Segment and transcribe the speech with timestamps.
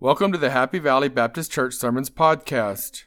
[0.00, 3.06] Welcome to the Happy Valley Baptist Church Sermons Podcast.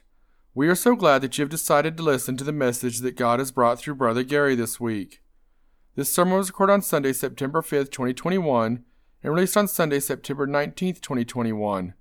[0.54, 3.38] We are so glad that you have decided to listen to the message that God
[3.38, 5.22] has brought through Brother Gary this week.
[5.96, 8.84] This sermon was recorded on Sunday, September 5th, 2021,
[9.22, 11.94] and released on Sunday, September 19th, 2021.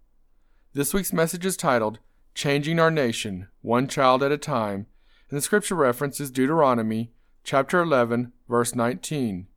[0.73, 1.99] This week's message is titled
[2.35, 4.87] Changing Our Nation, One Child at a Time,
[5.29, 7.13] and the scripture reference is Deuteronomy
[7.45, 9.47] chapter 11, verse 19.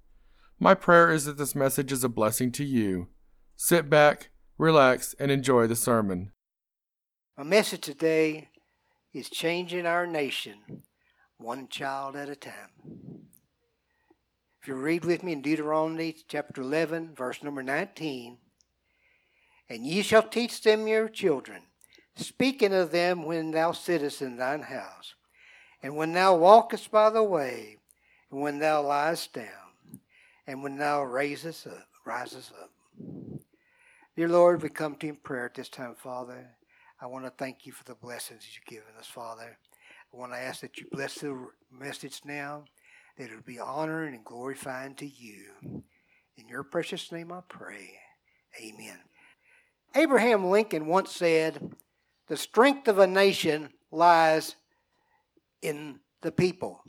[0.60, 3.08] My prayer is that this message is a blessing to you.
[3.56, 6.32] Sit back relax, and enjoy the sermon.
[7.36, 8.48] My message today
[9.12, 10.82] is changing our nation
[11.38, 12.70] one child at a time.
[14.62, 18.38] If you read with me in Deuteronomy chapter 11, verse number 19,
[19.68, 21.62] and ye shall teach them your children,
[22.16, 25.14] speaking of them when thou sittest in thine house,
[25.82, 27.78] and when thou walkest by the way,
[28.30, 30.00] and when thou liest down,
[30.46, 32.70] and when thou raisest up, risest up.
[34.16, 36.48] Dear Lord, we come to you in prayer at this time, Father.
[37.00, 39.58] I want to thank you for the blessings you've given us, Father.
[40.12, 42.62] I want to ask that you bless the message now,
[43.18, 45.82] that it will be honoring and glorifying to you.
[46.36, 47.90] In your precious name I pray.
[48.62, 49.00] Amen.
[49.96, 51.72] Abraham Lincoln once said,
[52.28, 54.54] The strength of a nation lies
[55.60, 56.82] in the people,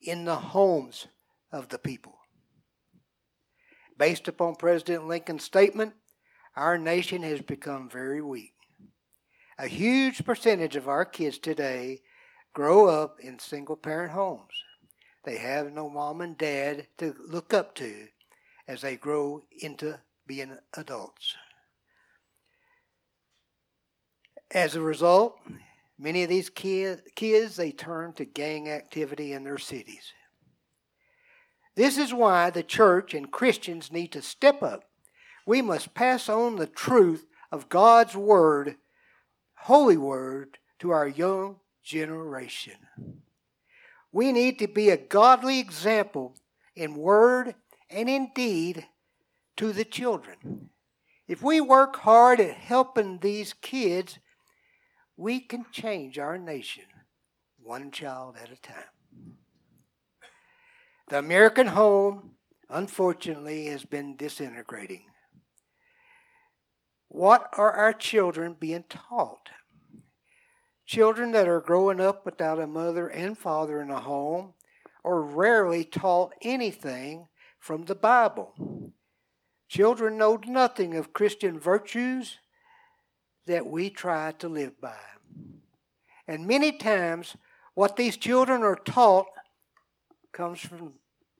[0.00, 1.08] in the homes
[1.50, 2.14] of the people.
[3.98, 5.94] Based upon President Lincoln's statement,
[6.56, 8.54] our nation has become very weak.
[9.58, 12.00] A huge percentage of our kids today
[12.52, 14.52] grow up in single parent homes.
[15.24, 18.08] They have no mom and dad to look up to
[18.68, 21.34] as they grow into being adults.
[24.50, 25.36] As a result,
[25.98, 30.12] many of these kids, they turn to gang activity in their cities.
[31.74, 34.84] This is why the church and Christians need to step up
[35.46, 38.76] we must pass on the truth of God's Word,
[39.54, 42.76] Holy Word, to our young generation.
[44.12, 46.36] We need to be a godly example
[46.76, 47.54] in word
[47.90, 48.86] and in deed
[49.56, 50.70] to the children.
[51.26, 54.18] If we work hard at helping these kids,
[55.16, 56.84] we can change our nation
[57.62, 59.38] one child at a time.
[61.08, 62.32] The American home,
[62.68, 65.06] unfortunately, has been disintegrating.
[67.14, 69.50] What are our children being taught?
[70.84, 74.54] Children that are growing up without a mother and father in a home
[75.04, 77.28] are rarely taught anything
[77.60, 78.92] from the Bible.
[79.68, 82.38] Children know nothing of Christian virtues
[83.46, 84.98] that we try to live by.
[86.26, 87.36] And many times,
[87.74, 89.26] what these children are taught
[90.32, 90.94] comes from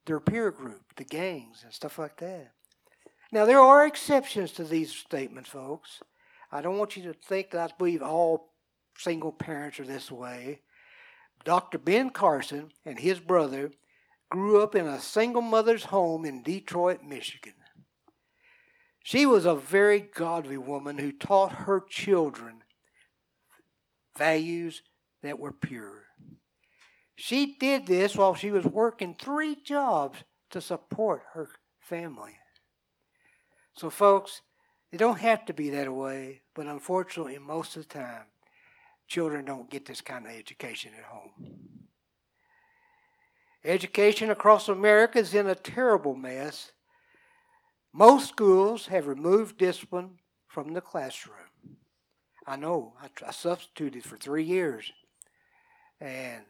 [0.07, 2.53] their peer group, the gangs, and stuff like that.
[3.35, 6.01] Now, there are exceptions to these statements, folks.
[6.53, 8.53] I don't want you to think that I believe all
[8.97, 10.61] single parents are this way.
[11.45, 11.79] Dr.
[11.79, 13.73] Ben Carson and his brother
[14.31, 17.55] grew up in a single mother's home in Detroit, Michigan.
[19.03, 22.63] She was a very godly woman who taught her children
[24.17, 24.83] values
[25.25, 26.05] that were pure.
[27.17, 30.21] She did this while she was working three jobs
[30.51, 31.49] to support her
[31.81, 32.37] family.
[33.75, 34.43] So, folks,
[34.93, 38.27] it don't have to be that way, but unfortunately, most of the time,
[39.09, 41.33] children don't get this kind of education at home.
[43.65, 46.73] Education across America is in a terrible mess.
[47.93, 51.39] Most schools have removed discipline from the classroom.
[52.47, 54.93] I know, I, I substituted for three years,
[56.01, 56.45] and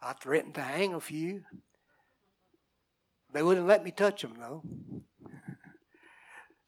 [0.00, 1.42] I threatened to hang a few.
[3.32, 4.62] They wouldn't let me touch them, though.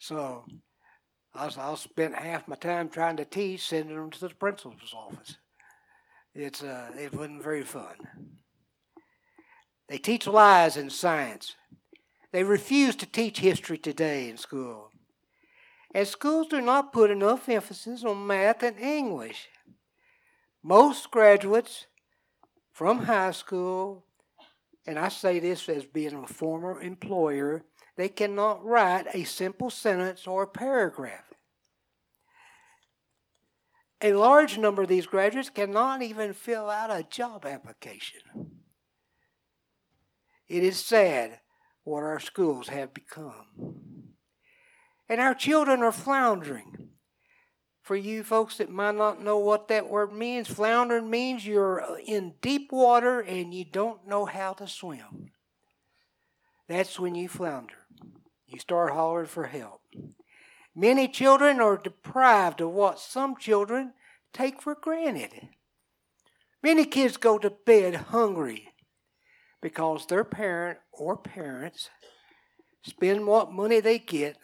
[0.01, 0.45] So
[1.35, 4.95] I, was, I spent half my time trying to teach, sending them to the principal's
[4.95, 5.37] office.
[6.35, 7.95] It's, uh, it wasn't very fun.
[9.89, 11.55] They teach lies in science.
[12.33, 14.91] They refuse to teach history today in school.
[15.95, 19.49] And schools do not put enough emphasis on math and English.
[20.63, 21.87] Most graduates
[22.73, 24.05] from high school,
[24.87, 27.65] and I say this as being a former employer,
[27.97, 31.25] they cannot write a simple sentence or a paragraph.
[34.03, 38.23] A large number of these graduates cannot even fill out a job application.
[40.49, 41.41] It is sad
[41.85, 44.15] what our schools have become.
[45.09, 46.90] And our children are floundering.
[47.91, 52.35] For you folks that might not know what that word means, floundering means you're in
[52.41, 55.33] deep water and you don't know how to swim.
[56.69, 57.75] That's when you flounder.
[58.47, 59.81] You start hollering for help.
[60.73, 63.95] Many children are deprived of what some children
[64.33, 65.49] take for granted.
[66.63, 68.69] Many kids go to bed hungry
[69.61, 71.91] because their parent or parents
[72.85, 74.37] spend what money they get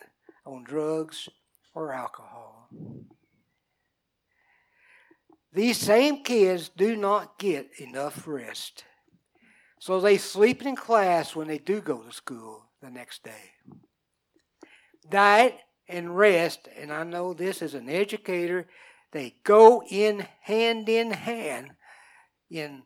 [0.44, 1.28] on drugs
[1.76, 2.68] or alcohol.
[5.56, 8.84] These same kids do not get enough rest.
[9.80, 13.54] So they sleep in class when they do go to school the next day.
[15.08, 15.56] Diet
[15.88, 18.66] and rest, and I know this as an educator,
[19.12, 21.70] they go in hand in hand
[22.50, 22.82] in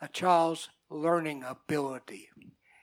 [0.00, 2.28] a child's learning ability.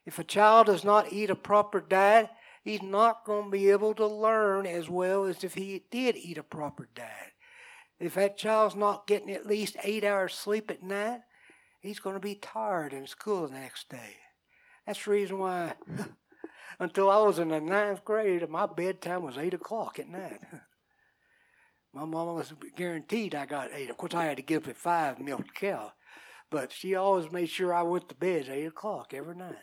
[0.05, 2.29] If a child does not eat a proper diet,
[2.65, 6.37] he's not going to be able to learn as well as if he did eat
[6.37, 7.30] a proper diet.
[8.01, 11.19] If that child's not getting at least eight hours sleep at night,
[11.79, 14.15] he's going to be tired in school the next day.
[14.87, 15.75] That's the reason why,
[16.79, 20.39] until I was in the ninth grade, my bedtime was 8 o'clock at night.
[21.93, 23.89] My mama was guaranteed I got 8.
[23.89, 25.91] Of course, I had to up at 5 and milk the cow.
[26.49, 29.55] But she always made sure I went to bed at 8 o'clock every night.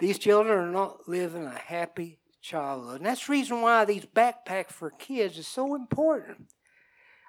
[0.00, 2.96] These children are not living a happy childhood.
[2.96, 6.48] And that's the reason why these backpacks for kids is so important.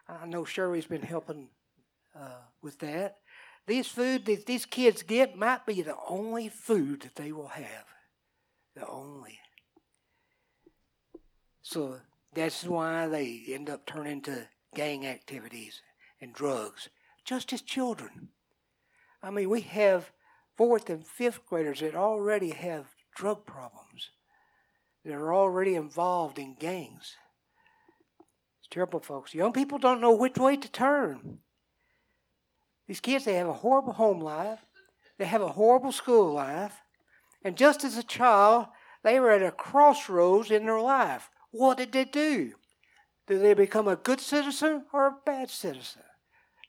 [0.07, 1.49] I know Sherry's been helping
[2.15, 3.17] uh, with that.
[3.65, 7.85] These food that these kids get might be the only food that they will have.
[8.75, 9.39] The only.
[11.63, 11.97] So
[12.33, 15.81] that's why they end up turning to gang activities
[16.21, 16.87] and drugs,
[17.25, 18.29] just as children.
[19.21, 20.11] I mean, we have
[20.55, 22.85] fourth and fifth graders that already have
[23.15, 24.11] drug problems,
[25.07, 27.15] that are already involved in gangs.
[28.59, 29.33] It's terrible, folks.
[29.33, 31.37] Young people don't know which way to turn.
[32.89, 34.59] These kids, they have a horrible home life,
[35.17, 36.81] they have a horrible school life,
[37.41, 38.67] and just as a child,
[39.01, 41.29] they were at a crossroads in their life.
[41.51, 42.55] What did they do?
[43.27, 46.03] Did they become a good citizen or a bad citizen?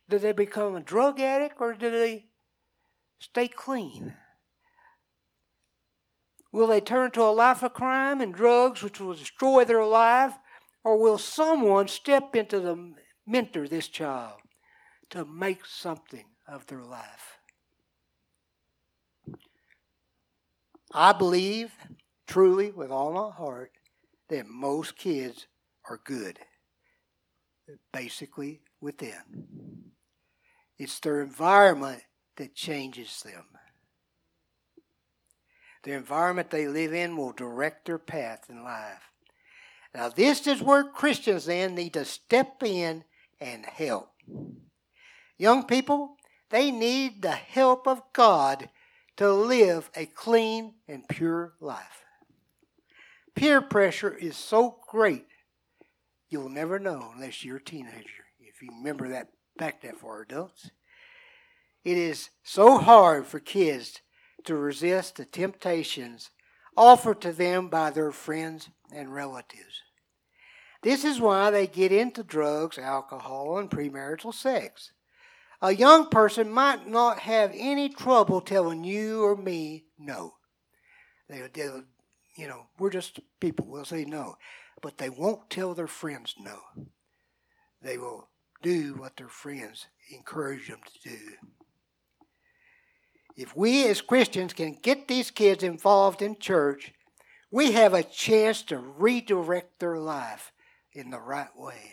[0.08, 2.26] Did they become a drug addict or did they
[3.18, 4.14] stay clean?
[6.50, 10.34] Will they turn to a life of crime and drugs which will destroy their life?
[10.84, 12.94] Or will someone step into the
[13.26, 14.40] mentor this child
[15.10, 17.38] to make something of their life?
[20.92, 21.72] I believe
[22.26, 23.72] truly with all my heart
[24.28, 25.46] that most kids
[25.88, 26.38] are good,
[27.92, 29.92] basically within.
[30.78, 32.02] It's their environment
[32.36, 33.44] that changes them.
[35.88, 39.10] The environment they live in will direct their path in life.
[39.94, 43.04] Now, this is where Christians then need to step in
[43.40, 44.10] and help.
[45.38, 46.18] Young people,
[46.50, 48.68] they need the help of God
[49.16, 52.04] to live a clean and pure life.
[53.34, 55.24] Peer pressure is so great,
[56.28, 58.26] you'll never know unless you're a teenager.
[58.40, 60.70] If you remember that back that far, adults.
[61.82, 64.02] It is so hard for kids
[64.48, 66.30] to resist the temptations
[66.76, 69.82] offered to them by their friends and relatives.
[70.82, 74.92] This is why they get into drugs, alcohol, and premarital sex.
[75.60, 80.34] A young person might not have any trouble telling you or me no.
[81.28, 81.82] They, will
[82.36, 83.66] you know, we're just people.
[83.66, 84.36] We'll say no.
[84.80, 86.58] But they won't tell their friends no.
[87.82, 88.28] They will
[88.62, 91.18] do what their friends encourage them to do.
[93.38, 96.92] If we as Christians can get these kids involved in church,
[97.52, 100.52] we have a chance to redirect their life
[100.92, 101.92] in the right way.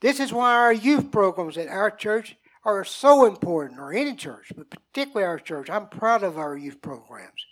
[0.00, 4.52] This is why our youth programs at our church are so important, or any church,
[4.56, 5.68] but particularly our church.
[5.68, 7.44] I'm proud of our youth programs.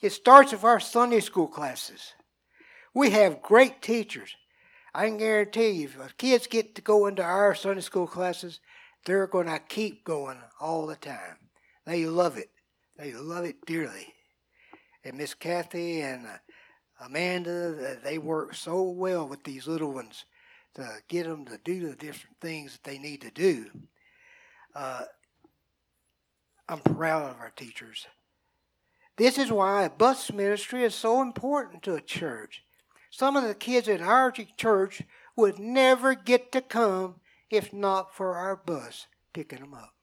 [0.00, 2.14] It starts with our Sunday school classes.
[2.94, 4.36] We have great teachers.
[4.94, 8.60] I can guarantee you, if kids get to go into our Sunday school classes,
[9.04, 11.36] they're going to keep going all the time.
[11.86, 12.50] They love it.
[12.98, 14.14] They love it dearly.
[15.04, 20.26] And Miss Kathy and uh, Amanda, they work so well with these little ones
[20.74, 23.66] to get them to do the different things that they need to do.
[24.74, 25.04] Uh,
[26.68, 28.06] I'm proud of our teachers.
[29.16, 32.62] This is why a bus ministry is so important to a church.
[33.10, 35.02] Some of the kids in our church
[35.36, 37.16] would never get to come
[37.50, 39.94] if not for our bus picking them up.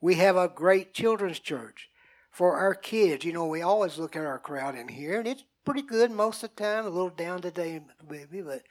[0.00, 1.88] We have a great children's church
[2.30, 3.24] for our kids.
[3.24, 6.42] You know, we always look at our crowd in here, and it's pretty good most
[6.42, 8.62] of the time, a little down today, maybe, but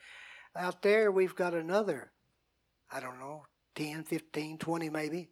[0.54, 2.12] out there we've got another,
[2.90, 3.44] I don't know,
[3.76, 5.30] 10, 15, 20 maybe.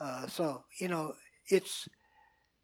[0.00, 1.14] Uh, so, you know,
[1.48, 1.88] it's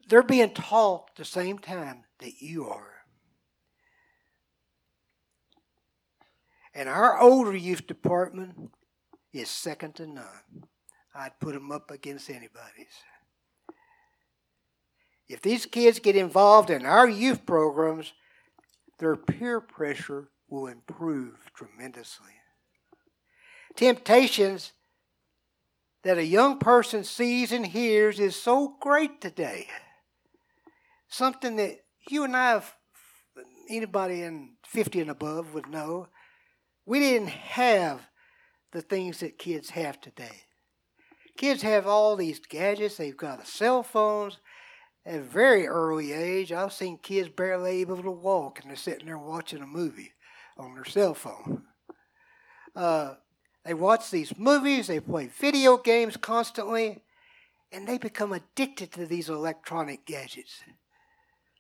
[0.09, 2.98] they're being taught the same time that you are.
[6.79, 8.71] And our older youth department
[9.33, 10.63] is second to none.
[11.13, 12.95] I'd put them up against anybody's.
[15.27, 18.13] If these kids get involved in our youth programs,
[19.01, 22.31] their peer pressure will improve tremendously.
[23.75, 24.71] Temptations
[26.05, 29.67] that a young person sees and hears is so great today.
[31.09, 32.73] Something that you and I, have,
[33.69, 36.07] anybody in 50 and above, would know.
[36.89, 38.01] We didn't have
[38.73, 40.45] the things that kids have today.
[41.37, 44.39] Kids have all these gadgets, they've got cell phones.
[45.05, 49.05] At a very early age, I've seen kids barely able to walk and they're sitting
[49.05, 50.15] there watching a movie
[50.57, 51.65] on their cell phone.
[52.75, 53.17] Uh,
[53.67, 57.03] they watch these movies, they play video games constantly,
[57.71, 60.63] and they become addicted to these electronic gadgets.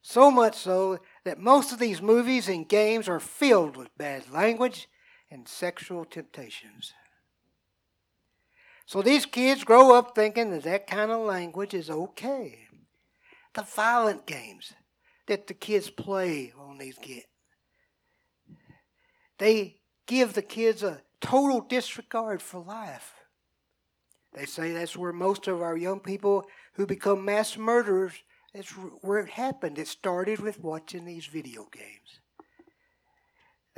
[0.01, 4.89] So much so that most of these movies and games are filled with bad language
[5.31, 6.93] and sexual temptations.
[8.87, 12.61] So these kids grow up thinking that that kind of language is okay.
[13.55, 14.73] The violent games
[15.27, 17.25] that the kids play on these games,
[19.39, 23.15] they give the kids a total disregard for life.
[24.33, 28.15] They say that's where most of our young people who become mass murderers,
[28.55, 29.79] that's where it happened.
[29.79, 32.18] It started with watching these video games.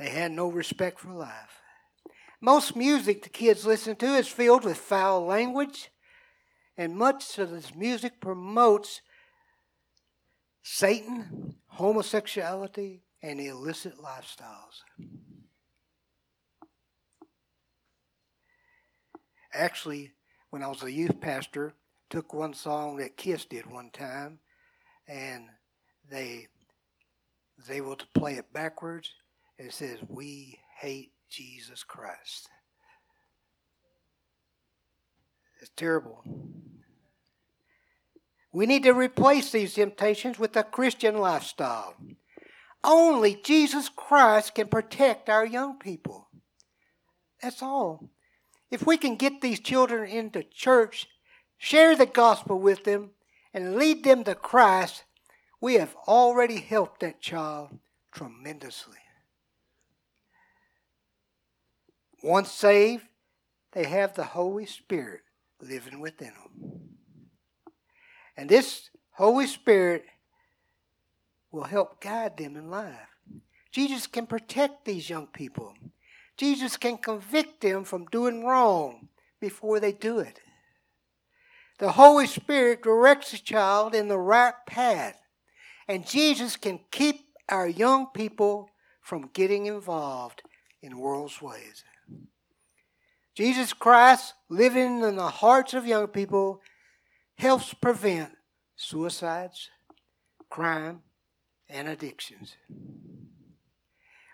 [0.01, 1.61] They had no respect for life.
[2.41, 5.91] Most music the kids listen to is filled with foul language,
[6.75, 9.01] and much of this music promotes
[10.63, 14.81] Satan, homosexuality, and illicit lifestyles.
[19.53, 20.13] Actually,
[20.49, 21.75] when I was a youth pastor,
[22.09, 24.39] took one song that Kiss did one time,
[25.07, 25.43] and
[26.09, 26.47] they
[27.55, 29.13] was able to play it backwards.
[29.61, 32.49] It says, "We hate Jesus Christ."
[35.59, 36.23] It's terrible.
[38.51, 41.95] We need to replace these temptations with a Christian lifestyle.
[42.83, 46.27] Only Jesus Christ can protect our young people.
[47.39, 48.09] That's all.
[48.71, 51.07] If we can get these children into church,
[51.59, 53.13] share the gospel with them,
[53.53, 55.03] and lead them to Christ,
[55.59, 57.79] we have already helped that child
[58.11, 58.97] tremendously.
[62.23, 63.05] Once saved,
[63.71, 65.21] they have the Holy Spirit
[65.61, 66.71] living within them.
[68.37, 70.05] And this Holy Spirit
[71.51, 72.95] will help guide them in life.
[73.71, 75.73] Jesus can protect these young people.
[76.37, 79.07] Jesus can convict them from doing wrong
[79.39, 80.39] before they do it.
[81.79, 85.19] The Holy Spirit directs the child in the right path,
[85.87, 88.69] and Jesus can keep our young people
[89.01, 90.43] from getting involved
[90.81, 91.83] in world's ways.
[93.41, 96.61] Jesus Christ living in the hearts of young people
[97.39, 98.29] helps prevent
[98.75, 99.71] suicides,
[100.47, 101.01] crime,
[101.67, 102.55] and addictions.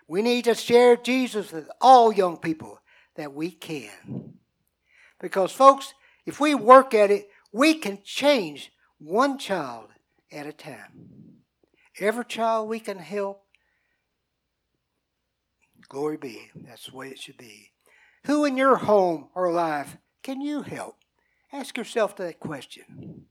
[0.06, 2.82] We need to share Jesus with all young people
[3.16, 4.34] that we can.
[5.18, 5.94] Because, folks,
[6.26, 9.88] if we work at it, we can change one child
[10.30, 11.38] at a time.
[11.98, 13.42] Every child we can help,
[15.88, 16.50] glory be.
[16.54, 17.70] That's the way it should be.
[18.24, 20.96] Who in your home or life can you help?
[21.52, 23.26] Ask yourself that question.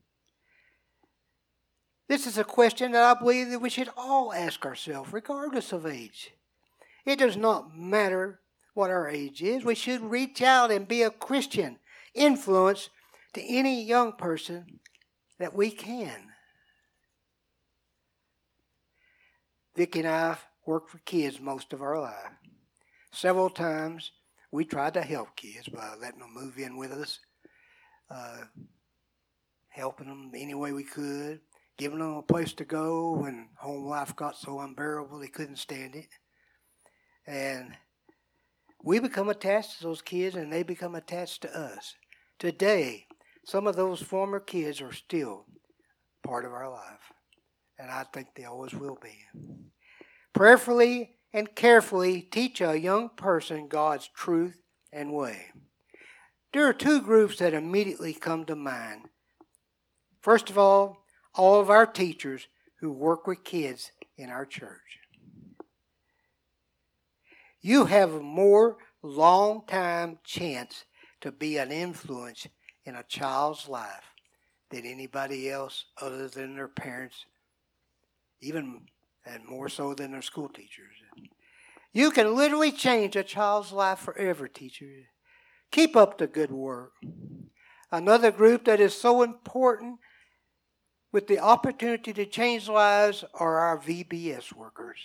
[2.08, 5.86] This is a question that I believe that we should all ask ourselves, regardless of
[5.86, 6.32] age.
[7.04, 8.40] It does not matter
[8.74, 9.64] what our age is.
[9.64, 11.78] We should reach out and be a Christian
[12.14, 12.88] influence
[13.34, 14.80] to any young person
[15.38, 16.32] that we can.
[19.76, 22.32] Vicki and I have worked for kids most of our life.
[23.12, 24.12] Several times
[24.50, 27.18] we tried to help kids by letting them move in with us,
[28.10, 28.44] uh,
[29.68, 31.40] helping them any way we could,
[31.76, 35.94] giving them a place to go when home life got so unbearable they couldn't stand
[35.94, 36.08] it.
[37.26, 37.74] And
[38.82, 41.94] we become attached to those kids and they become attached to us.
[42.38, 43.06] Today,
[43.44, 45.44] some of those former kids are still
[46.24, 47.12] part of our life.
[47.78, 49.16] And I think they always will be.
[50.32, 54.60] Prayerfully and carefully teach a young person God's truth
[54.92, 55.46] and way.
[56.52, 59.08] There are two groups that immediately come to mind.
[60.20, 61.04] First of all,
[61.34, 62.48] all of our teachers
[62.80, 64.88] who work with kids in our church
[67.60, 70.84] you have a more long time chance
[71.20, 72.46] to be an influence
[72.84, 74.14] in a child's life
[74.70, 77.24] than anybody else other than their parents,
[78.40, 78.82] even
[79.28, 80.94] and more so than their school teachers.
[81.92, 85.06] You can literally change a child's life forever, teachers.
[85.70, 86.92] Keep up the good work.
[87.90, 89.98] Another group that is so important
[91.12, 94.98] with the opportunity to change lives are our VBS workers.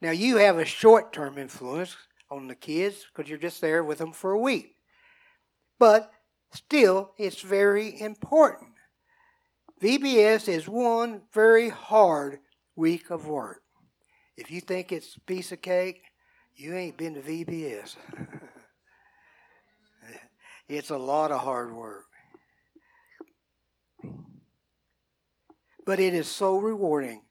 [0.00, 1.96] Now, you have a short term influence
[2.30, 4.74] on the kids because you're just there with them for a week.
[5.78, 6.10] But
[6.52, 8.70] still, it's very important.
[9.80, 12.38] VBS is one very hard
[12.76, 13.62] week of work.
[14.36, 16.02] If you think it's a piece of cake,
[16.54, 17.96] you ain't been to VBS.
[20.68, 22.04] it's a lot of hard work.
[25.84, 27.22] But it is so rewarding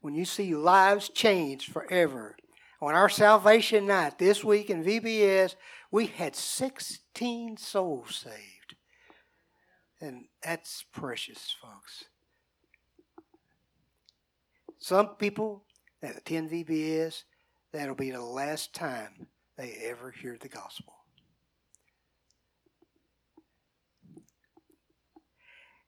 [0.00, 2.36] when you see lives changed forever.
[2.80, 5.56] On our salvation night this week in VBS,
[5.90, 8.76] we had 16 souls saved.
[10.00, 12.04] And that's precious, folks.
[14.88, 15.64] Some people
[16.00, 17.24] that attend VBS,
[17.74, 19.26] that'll be the last time
[19.58, 20.94] they ever hear the gospel.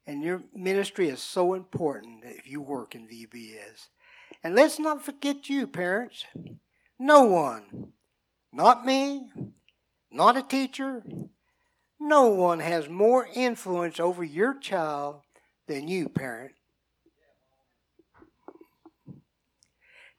[0.06, 3.88] And your ministry is so important if you work in VBS.
[4.44, 6.26] And let's not forget you, parents.
[6.98, 7.94] No one,
[8.52, 9.30] not me,
[10.10, 11.02] not a teacher,
[11.98, 15.22] no one has more influence over your child
[15.66, 16.52] than you, parent.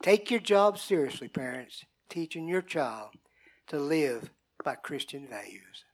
[0.02, 3.12] Take your job seriously, parents, teaching your child
[3.68, 4.32] to live
[4.64, 5.86] by Christian values.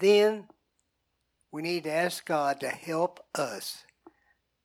[0.00, 0.48] Then
[1.52, 3.84] we need to ask God to help us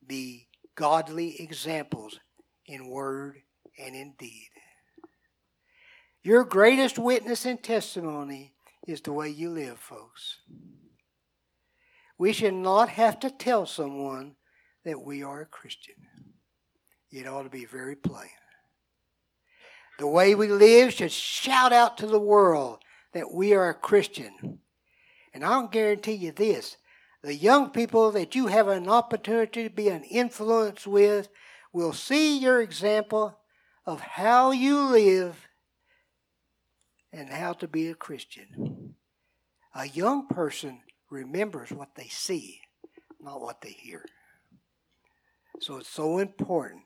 [0.04, 2.18] be godly examples
[2.66, 3.36] in word
[3.78, 4.48] and in deed.
[6.24, 8.54] Your greatest witness and testimony
[8.88, 10.40] is the way you live, folks.
[12.18, 14.34] We should not have to tell someone
[14.84, 15.94] that we are a Christian.
[17.10, 18.30] It ought to be very plain.
[19.98, 22.78] The way we live should shout out to the world
[23.14, 24.60] that we are a Christian.
[25.34, 26.76] And I'll guarantee you this
[27.22, 31.28] the young people that you have an opportunity to be an influence with
[31.72, 33.38] will see your example
[33.84, 35.48] of how you live
[37.12, 38.94] and how to be a Christian.
[39.74, 42.60] A young person remembers what they see,
[43.20, 44.04] not what they hear.
[45.60, 46.82] So it's so important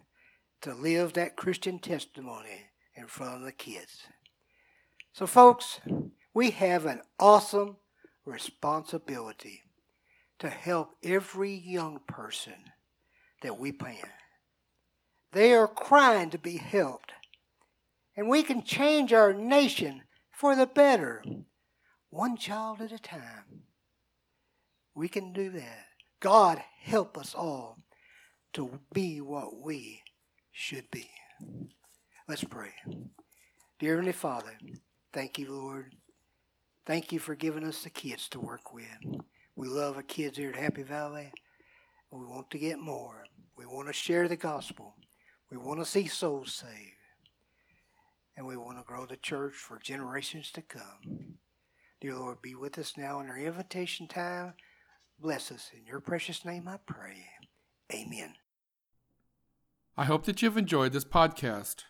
[0.63, 4.05] to live that Christian testimony in front of the kids.
[5.13, 5.81] So, folks,
[6.33, 7.77] we have an awesome
[8.25, 9.63] responsibility
[10.39, 12.55] to help every young person
[13.43, 14.09] that we plan.
[15.33, 17.13] They are crying to be helped.
[18.17, 21.25] And we can change our nation for the better,
[22.11, 23.63] one child at a time.
[24.95, 25.87] We can do that.
[26.21, 27.79] God help us all
[28.53, 30.02] to be what we
[30.53, 31.11] should be.
[32.29, 32.73] Let's pray.
[33.79, 34.57] Dear Heavenly Father,
[35.13, 35.95] thank you, Lord.
[36.87, 38.87] Thank you for giving us the kids to work with.
[39.57, 41.33] We love our kids here at Happy Valley.
[42.11, 43.25] We want to get more.
[43.57, 44.95] We want to share the gospel.
[45.51, 46.97] We want to see souls saved.
[48.37, 51.37] And we want to grow the church for generations to come.
[52.01, 54.55] Dear Lord, be with us now in our invitation time.
[55.21, 55.71] Bless us.
[55.77, 57.27] In your precious name I pray.
[57.93, 58.35] Amen.
[59.95, 61.85] I hope that you've enjoyed this podcast.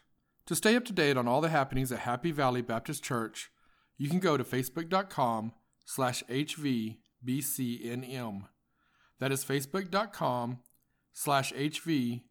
[0.46, 3.52] To stay up to date on all the happenings at Happy Valley Baptist Church,
[3.96, 5.52] you can go to facebook.com
[5.84, 6.98] slash hvbcnm.
[9.20, 10.58] That is facebook.com
[11.12, 12.24] slash hvbcnm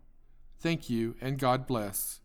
[0.60, 2.21] Thank you and God bless.